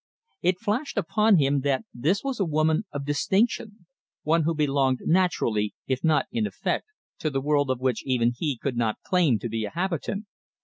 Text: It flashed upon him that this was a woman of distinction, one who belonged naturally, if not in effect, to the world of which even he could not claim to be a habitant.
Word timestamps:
It 0.41 0.59
flashed 0.59 0.97
upon 0.97 1.37
him 1.37 1.59
that 1.61 1.85
this 1.93 2.23
was 2.23 2.39
a 2.39 2.43
woman 2.43 2.85
of 2.91 3.05
distinction, 3.05 3.85
one 4.23 4.45
who 4.45 4.55
belonged 4.55 5.01
naturally, 5.05 5.75
if 5.85 6.03
not 6.03 6.25
in 6.31 6.47
effect, 6.47 6.87
to 7.19 7.29
the 7.29 7.39
world 7.39 7.69
of 7.69 7.79
which 7.81 8.01
even 8.03 8.33
he 8.35 8.57
could 8.57 8.75
not 8.77 8.97
claim 9.05 9.37
to 9.37 9.47
be 9.47 9.63
a 9.63 9.69
habitant. 9.69 10.25